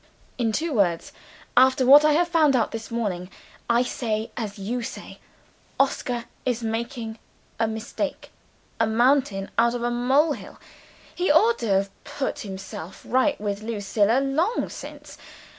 [0.39, 1.11] In two words,
[1.55, 3.29] after what I have found out this morning,
[3.69, 5.19] I say as you say
[5.79, 7.19] Oscar is making
[7.59, 7.67] a
[8.87, 10.59] mountain out of a molehill.
[11.13, 15.19] He ought to have put himself right with Lucilla long since.